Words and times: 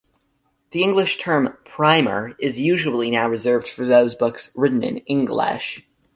The 0.71 0.81
English 0.81 1.19
term 1.19 1.57
"primer" 1.63 2.35
is 2.39 2.59
usually 2.59 3.11
now 3.11 3.29
reserved 3.29 3.67
for 3.67 3.85
those 3.85 4.15
books 4.15 4.49
written 4.55 4.81
in 4.81 4.97
English. 5.05 5.85